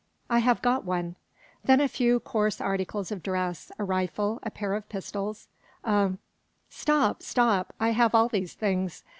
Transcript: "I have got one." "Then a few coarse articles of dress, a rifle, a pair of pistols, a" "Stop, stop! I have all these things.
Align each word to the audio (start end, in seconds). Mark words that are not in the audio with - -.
"I 0.31 0.39
have 0.39 0.63
got 0.63 0.83
one." 0.83 1.15
"Then 1.63 1.79
a 1.79 1.87
few 1.87 2.19
coarse 2.19 2.59
articles 2.59 3.11
of 3.11 3.21
dress, 3.21 3.71
a 3.77 3.83
rifle, 3.83 4.39
a 4.41 4.49
pair 4.49 4.73
of 4.73 4.89
pistols, 4.89 5.47
a" 5.83 6.13
"Stop, 6.71 7.21
stop! 7.21 7.75
I 7.79 7.91
have 7.91 8.15
all 8.15 8.27
these 8.27 8.55
things. 8.55 9.03